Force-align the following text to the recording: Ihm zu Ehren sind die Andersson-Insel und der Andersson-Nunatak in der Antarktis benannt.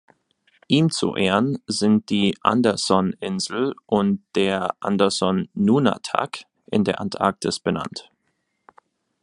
Ihm 0.67 0.89
zu 0.89 1.15
Ehren 1.15 1.59
sind 1.67 2.09
die 2.09 2.35
Andersson-Insel 2.41 3.75
und 3.85 4.23
der 4.33 4.73
Andersson-Nunatak 4.79 6.45
in 6.65 6.83
der 6.83 6.99
Antarktis 6.99 7.59
benannt. 7.59 8.09